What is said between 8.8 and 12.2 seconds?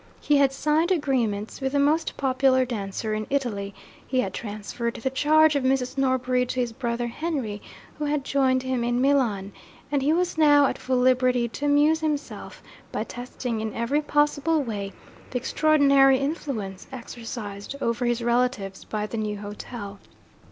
in Milan; and he was now at full liberty to amuse